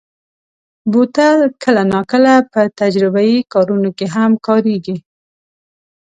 [0.91, 4.97] بوتل کله ناکله په تجربهيي کارونو کې هم کارېږي.